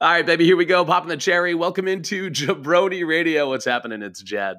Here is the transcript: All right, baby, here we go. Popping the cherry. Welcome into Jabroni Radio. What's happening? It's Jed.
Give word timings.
All 0.00 0.10
right, 0.10 0.26
baby, 0.26 0.44
here 0.44 0.56
we 0.56 0.64
go. 0.64 0.84
Popping 0.84 1.08
the 1.08 1.16
cherry. 1.16 1.54
Welcome 1.54 1.86
into 1.86 2.28
Jabroni 2.28 3.06
Radio. 3.06 3.48
What's 3.48 3.64
happening? 3.64 4.02
It's 4.02 4.20
Jed. 4.20 4.56